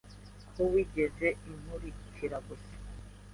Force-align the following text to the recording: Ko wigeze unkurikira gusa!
Ko 0.53 0.61
wigeze 0.71 1.27
unkurikira 1.49 2.37
gusa! 2.47 2.73